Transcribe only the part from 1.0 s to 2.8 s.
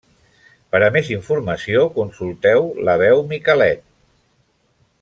informació, consulteu